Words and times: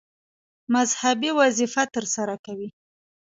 مذهبي 0.73 1.31
وظیفه 1.41 1.83
ترسره 1.95 2.35
کوي. 2.45 2.69